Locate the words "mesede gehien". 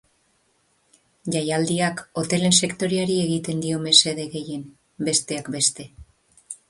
3.87-4.65